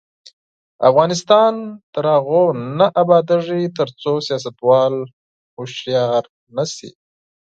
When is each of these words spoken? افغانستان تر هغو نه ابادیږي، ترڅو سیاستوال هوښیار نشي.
افغانستان 0.89 1.53
تر 1.93 2.05
هغو 2.15 2.43
نه 2.77 2.87
ابادیږي، 3.01 3.61
ترڅو 3.77 4.11
سیاستوال 4.27 4.93
هوښیار 5.55 6.23
نشي. 6.55 6.89